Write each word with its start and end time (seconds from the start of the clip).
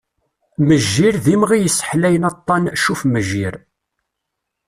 Mejjir 0.67 1.15
d 1.23 1.25
imɣi 1.33 1.57
yesseḥlayen 1.59 2.27
aṭan 2.31 2.63
"Ccuf-mejjir". 2.79 3.55